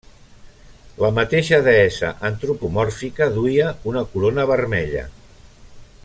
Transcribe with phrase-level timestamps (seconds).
[1.03, 5.05] La mateixa deessa antropomòrfica duia una corona vermella.